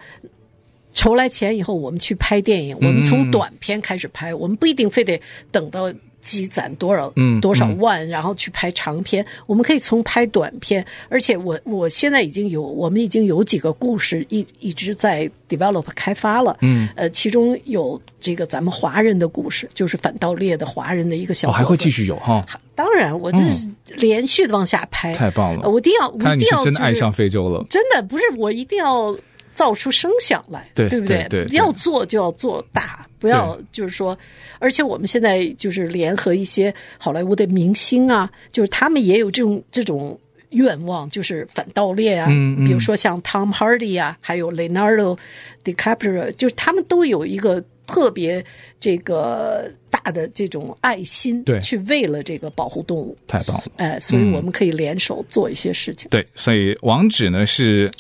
[0.95, 2.75] 筹来钱以后，我们去拍电影。
[2.77, 5.21] 我们从短片开始拍，我们不一定非得
[5.53, 9.25] 等到积攒多少多少万，然后去拍长片。
[9.47, 16.57] 我们可以从拍短片，而且我我现在已经有，我们已经有几个故事一一直在 develop 开发了。
[16.61, 22.45] 嗯，呃，其中有这个咱们华人的故事，就是反盗猎的华人的一个小，还会继续有哈。
[22.75, 25.69] 当然，我这是连续的往下拍，太棒了！
[25.69, 27.63] 我一定要，看你是真的爱上非洲了。
[27.69, 29.15] 真的不是，我一定要
[29.53, 31.27] 造出声响来，对对不对？
[31.29, 34.19] 对，要做就要做大，不要就是说，
[34.59, 40.19] 而且我们现在就是联合一些好莱坞的明星啊，就是他们也有这种这种
[40.51, 42.27] 愿望，就是反盗猎啊。
[42.31, 45.17] 嗯，比如说像 Tom Hardy 啊，还有 Leonardo
[45.63, 47.63] DiCaprio，就是他们都有一个。
[47.87, 48.45] 特别
[48.79, 56.09] 这个大的这种爱心，对，去为了这个保护动物，太棒了，哎，所以我们可以联手做一些事情。
[56.09, 57.91] 嗯、对，所以网址呢是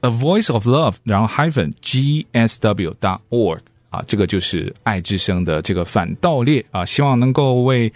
[0.00, 3.60] A Voice of Love，然后 hyphen G S W dot org
[3.96, 7.92] 啊，这个就是爱之声的这个反盗猎啊，希望能够为。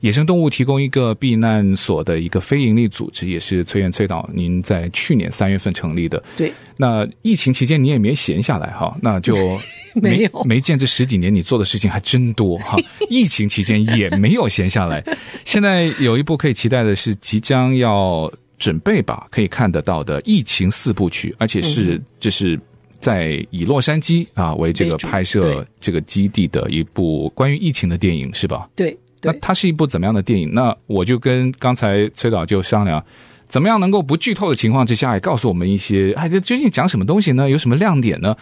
[0.00, 6.22] 野生动物提供一个避难所的一个非营利组织，也是崔砚崔导您在去年三月份成立的。
[6.36, 9.34] 对，那疫情期间你也没闲下来哈，那就
[9.96, 12.76] 没没有没见这十几年你做的事情还真多哈。
[13.08, 15.02] 疫情期间也没有闲下来，
[15.46, 22.60] 现在有一部可以期待的是即将要准备吧，可以看得到的疫情四部曲，而且是就是
[23.00, 28.68] 在以洛杉矶啊为这个拍摄这个基地的一部关于疫情的电影是吧？
[28.74, 28.96] 对。
[29.22, 30.52] 那它是一部怎么样的电影？
[30.52, 33.04] 那我就跟刚才崔导就商量，
[33.48, 37.48] 怎么样能够不剧透的情况之下，也告诉我们一些，哎，这究竟讲什么东西呢？
[37.48, 38.36] 有什么亮点呢？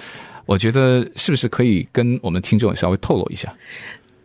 [0.45, 3.55] 我觉得是不是可以跟我们听众稍微透露一下？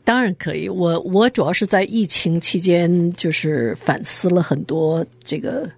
[0.04, 0.68] 当然可以。
[0.68, 5.70] 我我主要是在疫情期间，就是反思了很多这个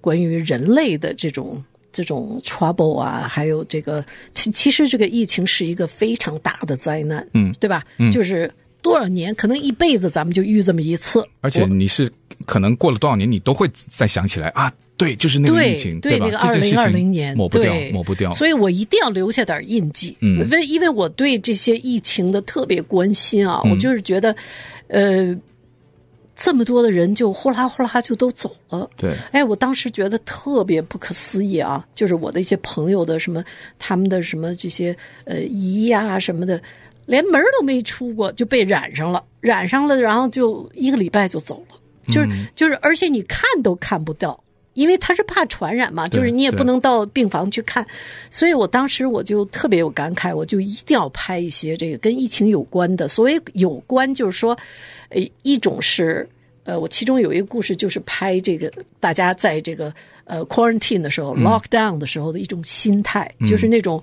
[0.00, 7.84] 关于人类的这种这种 trouble 啊，还有这个其其实这个疫情是一个非常大的灾难，嗯，对吧？
[7.98, 8.50] 嗯，就是。
[8.80, 11.22] 多少年，可能一辈子咱们就遇这么一次。
[11.40, 12.10] 而且你是
[12.46, 16.16] 可能过了多少年，你都会再想起来啊，对，就是那个疫情，对？
[16.16, 18.30] 那个二零二零年，抹不掉，抹不掉。
[18.32, 24.34] 所以我一定要留下点印记，嗯，因为因为我对这些疫情的特别关心啊，嗯、我就是觉得，
[24.86, 25.36] 呃，
[26.38, 29.12] 这么多的人就呼啦呼啦就都走了，对。
[29.32, 33.44] 哎，我当时觉得特别不可思议啊，就是我的一些朋友的什么，
[33.76, 36.62] 他们的什么这些呃姨呀什么的。
[37.06, 41.76] 连门都没出过就被染上了，染上了，然后就一个礼拜就走了，
[42.12, 44.38] 就是就是，而且你看都看不到，
[44.78, 47.86] 因为他是怕传染嘛，就是你也不能到病房去看，
[48.30, 53.08] 所以我当时我就特别有感慨，我就一定要拍一些这个跟疫情有关的。
[53.08, 54.56] 所谓有关，就是说，
[55.08, 56.28] 呃，一种是
[56.64, 59.92] 呃，我其中有一个故事就是拍这个大家在这个
[60.24, 64.02] 呃 quarantine 的时候，lockdown 的时候的一种心态，就是那种。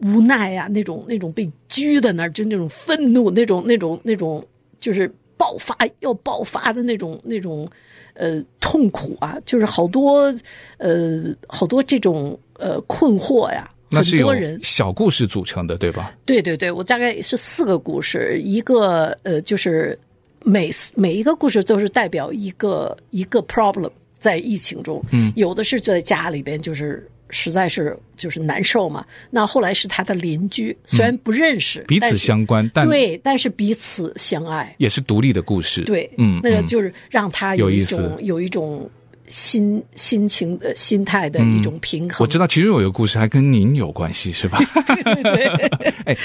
[0.00, 4.44] 无奈呀、啊，那种那种被拘在那儿，就那种愤怒，那种那种那种，
[4.76, 7.66] 就是爆发要爆发的那种那种
[8.14, 10.34] 呃痛苦啊，就是好多
[10.78, 13.70] 呃好多这种呃困惑呀。
[13.90, 14.28] 那是有
[14.62, 16.12] 小故事组成的，对吧？
[16.24, 19.96] 对对对，我大概是四个故事，一个呃就是
[20.42, 27.08] 每每一个故事都是代表一个一个 problem 在疫情中，嗯，有的是在家里边就是。
[27.34, 29.04] 实在是就是难受嘛。
[29.28, 35.82] 那后来是他的邻居，虽然不认识，嗯、彼此相关，但对，但是彼此相爱，也是独立的故事。
[35.82, 38.88] 对，嗯，那个就是让他有一种有，有一种
[39.26, 42.18] 心心情的心态的一种平衡。
[42.20, 44.60] 我知道，其中有一个故事还跟您有关系，是吧？
[44.86, 45.92] 对 对对。
[46.06, 46.16] 哎，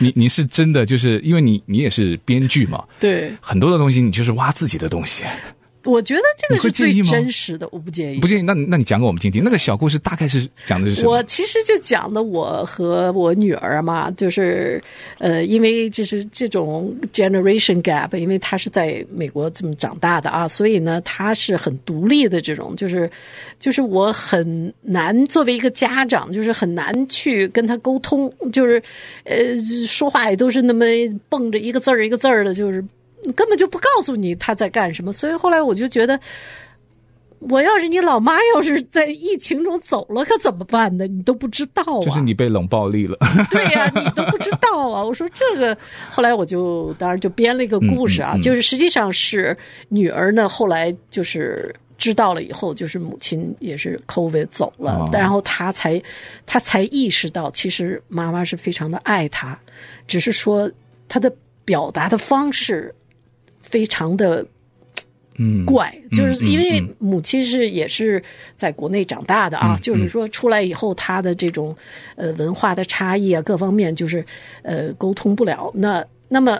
[0.00, 2.82] 你你你是真的，就是因为你你也是编剧嘛？
[2.98, 5.22] 对，很多的东西你就是挖自己的东西。
[5.84, 8.18] 我觉得这个是最真实的，我不介意。
[8.18, 8.42] 不介意？
[8.42, 9.42] 那那你讲给我们听听。
[9.42, 11.12] 那个小故事大概是讲的是什么？
[11.12, 14.82] 我其实就讲的我和我女儿嘛，就是
[15.18, 23.10] 呃，因为就是这种 generation gap，因为她是在美国这么长大的啊，所以呢，她是很独立的这种，就是
[23.58, 28.82] 就是我很难作为一个家长，就是很难去跟她沟通，就是
[29.24, 30.84] 呃，说话也都是那么
[31.28, 32.84] 蹦着一个字儿一个字儿的，就是。
[33.36, 36.18] 根本就不告诉你他在干什么，所以后来我就觉得，
[37.40, 41.06] 我要是你老妈，要是在疫情中走了，可怎么办呢？
[41.06, 42.04] 你都不知道啊！
[42.04, 43.16] 就是你被冷暴力了。
[43.50, 45.02] 对呀、啊，你都不知道啊！
[45.02, 45.76] 我说这个，
[46.10, 49.56] 后来我就当然就编了一个故事啊，嗯嗯嗯、就是实际上是
[49.88, 56.02] 女儿呢，后来就是知道了以后，就是母亲也是 COVID 走了，哦、然后她才
[56.44, 59.58] 她才意识到，其实妈妈是非常的爱她，
[60.06, 60.70] 只是说
[61.08, 61.32] 她的
[61.64, 62.94] 表达的方式。
[63.70, 64.44] 非常的，
[65.38, 68.22] 嗯，怪，就是因为母亲是也是
[68.56, 71.74] 在国内长大的啊，就是说出来以后，他的这种
[72.16, 74.22] 呃文化的差异啊，各方面就是
[74.62, 75.70] 呃沟通不了。
[75.74, 76.58] 那那么，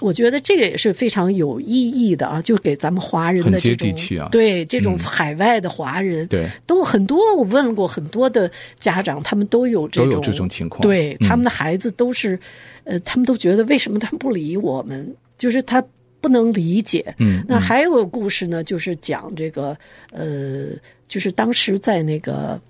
[0.00, 3.90] 我觉得这个也是非常有意义的啊，就给咱们华人的这种
[4.30, 7.18] 对这种海外的华人，对都很多。
[7.36, 12.38] 我问过很多的家长，他们都有这种这种情况，对他们的孩子都是
[12.84, 15.14] 呃，他们都觉得为什么他们不理我们？
[15.38, 15.82] 就是他。
[16.20, 17.14] 不能理解。
[17.18, 19.76] 嗯，那还有个故事呢，就是讲这个，
[20.10, 20.66] 呃，
[21.06, 22.60] 就是当时在那个，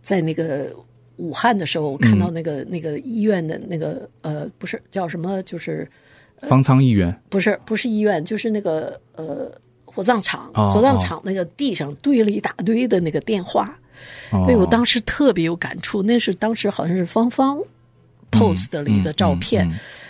[0.00, 0.74] 在那个
[1.16, 5.88] 武汉的时候，我看到那个、嗯、那个医院的那个，呃，不是叫什么，就是、
[6.40, 9.52] 呃、方舱医院，不是不是医院，就是那个呃
[9.84, 13.78] 火葬场，哦、火葬场那个地上堆了一大堆的那个电话，
[14.30, 16.02] 所以、哦、我当时特别有感触。
[16.02, 17.58] 那是当时好像是芳芳
[18.30, 19.68] post 的一个照片。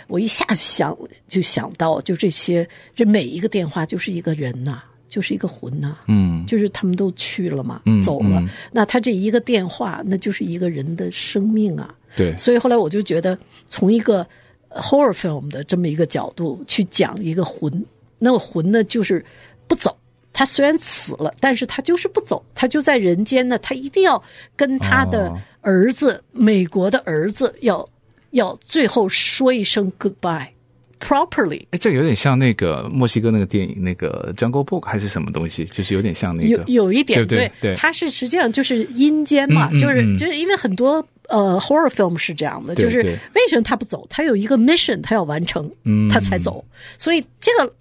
[0.09, 0.97] 我一下想
[1.27, 13.37] 就想到，就这些，这每一个电话就是一个人呐、啊，就是一个魂呐、啊，嗯，就是他们都去了嘛，嗯、走了，嗯、那他这一个电话，那就是一个人的生命啊，对，所以后来我就觉得，
[13.69, 14.27] 从一个
[14.71, 17.85] horror film 的这么一个角度去讲一个魂，
[18.17, 19.23] 那个魂呢就是
[19.67, 19.95] 不走，
[20.33, 24.21] 他虽然死了，但是他就是不走，他就在人间呢，他一定要
[24.55, 25.31] 跟他的
[25.61, 27.87] 儿子，哦、美国的儿子要。
[28.31, 31.65] 要最后说一声 goodbye，properly。
[31.71, 35.65] 哎，这有点像那个墨西哥那个电影，那个 Jungle Book 还是什么东西？
[35.65, 44.05] 就是有点像那个，有有一点对对，它是实际上就是阴间嘛，就是就是因为很多呃 horror film 是这样的，就是为什么他不走？
[44.09, 45.69] 他有一个 mission，他要完成，
[46.11, 46.63] 他才走。
[46.97, 47.73] 所以这个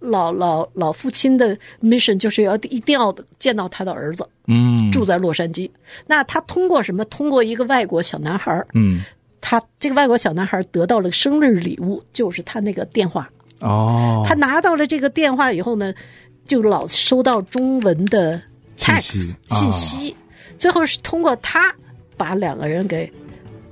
[0.00, 5.70] 老老老父亲的 mission 就是要一定要见到他的儿子，嗯，住在洛杉矶。
[6.06, 7.04] 那他通过什么？
[7.06, 9.02] 通过一个外国小男孩，嗯。
[9.46, 13.28] 他这个外国小男孩得到了生日礼物，就是他那个电话。
[13.60, 15.92] 哦，他拿到了这个电话以后呢，
[16.46, 18.40] 就老收到中文的
[18.78, 20.16] text 信息，信息，哦，
[20.56, 21.74] 最后是通过他
[22.16, 23.12] 把两个人给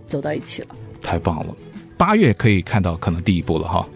[0.07, 0.68] 走到一起了。
[1.01, 1.55] 太棒了！
[1.97, 3.89] 八月可以看到可能第一部了哈。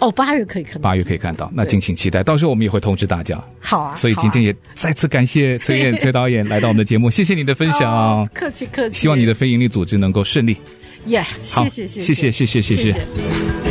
[0.00, 2.24] 哦，八月可以看到，八月可以看到，那敬请期待。
[2.24, 3.40] 到时候我们也会通知大家。
[3.60, 8.26] 好啊，所以今天也再次感谢崔燕崔导演来到我们的节目，谢谢你的分享。
[8.34, 8.98] 客气客气。
[8.98, 10.56] 希望你的非营利组织能够顺利。
[11.06, 13.69] 耶，谢谢谢谢谢谢谢谢。